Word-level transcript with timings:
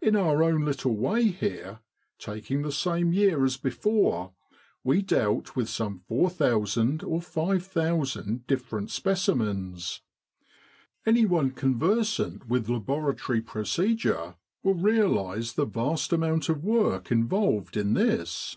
In 0.00 0.14
our 0.14 0.44
own 0.44 0.64
little 0.64 0.94
way 0.96 1.24
here, 1.24 1.80
taking 2.20 2.62
the 2.62 2.70
same 2.70 3.12
year 3.12 3.44
as 3.44 3.56
before, 3.56 4.32
we 4.84 5.02
dealt 5.02 5.56
with 5.56 5.68
some 5.68 5.98
4,000 6.06 7.02
or 7.02 7.20
5,000 7.20 8.46
different 8.46 8.92
specimens. 8.92 10.02
Anyone 11.04 11.50
conversant 11.50 12.46
with 12.48 12.68
laboratory 12.68 13.40
pro 13.42 13.62
cedure 13.62 14.36
will 14.62 14.74
realise 14.74 15.54
the 15.54 15.64
vast 15.66 16.12
amount 16.12 16.48
of 16.48 16.62
work 16.62 17.10
involved 17.10 17.76
in 17.76 17.94
this. 17.94 18.56